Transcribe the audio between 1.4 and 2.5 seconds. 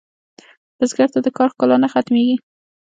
ښکلا نه ختمېږي